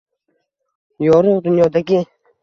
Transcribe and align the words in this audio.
Yorug’ 1.07 1.41
dunyodagi 1.47 2.01